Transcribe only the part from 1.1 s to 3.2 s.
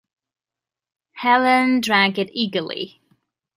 Helene drank it eagerly.